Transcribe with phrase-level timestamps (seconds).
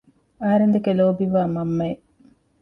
[0.41, 2.03] އަހަރެން ދެކެ ލޯބިވާ މަންމައެއް